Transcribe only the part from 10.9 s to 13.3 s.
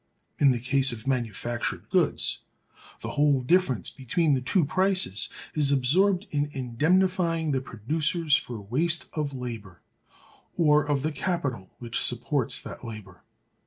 the capital which supports that labor.